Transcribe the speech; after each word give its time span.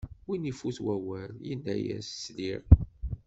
Win 0.27 0.49
ifut 0.51 0.77
wawal, 0.87 1.31
yini-as: 1.45 2.07
sliɣ! 2.23 2.61